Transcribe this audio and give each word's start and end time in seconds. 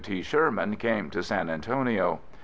T. 0.03 0.23
Sherman 0.23 0.77
came 0.77 1.11
to 1.11 1.21
San 1.21 1.47
Antonio. 1.47 2.21